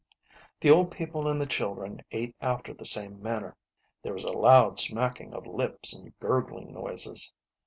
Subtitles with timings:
[0.61, 3.55] The old people and the children ate after the same man ner.
[4.01, 7.35] There was a loud smacking of lips and gurgling noises.